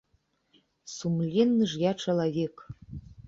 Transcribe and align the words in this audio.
Сумленны 0.93 1.69
ж 1.73 1.81
я 1.83 1.91
чалавек. 2.05 2.55